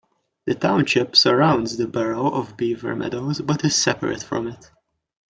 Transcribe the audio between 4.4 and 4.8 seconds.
it.